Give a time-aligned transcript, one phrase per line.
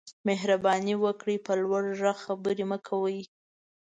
[0.27, 3.19] مهرباني وکړئ په لوړ غږ خبرې مه کوئ